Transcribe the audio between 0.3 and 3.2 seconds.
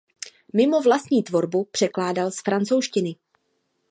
Mimo vlastní tvorbu překládal z francouzštiny.